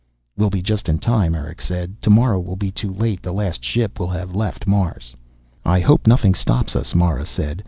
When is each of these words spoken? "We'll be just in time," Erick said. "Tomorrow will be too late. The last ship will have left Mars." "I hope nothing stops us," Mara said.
"We'll 0.35 0.49
be 0.49 0.63
just 0.63 0.89
in 0.89 0.97
time," 0.97 1.35
Erick 1.35 1.61
said. 1.61 2.01
"Tomorrow 2.01 2.39
will 2.39 2.55
be 2.55 2.71
too 2.71 2.91
late. 2.91 3.21
The 3.21 3.31
last 3.31 3.63
ship 3.63 3.99
will 3.99 4.09
have 4.09 4.33
left 4.33 4.65
Mars." 4.65 5.15
"I 5.63 5.79
hope 5.79 6.07
nothing 6.07 6.33
stops 6.33 6.75
us," 6.75 6.95
Mara 6.95 7.23
said. 7.23 7.59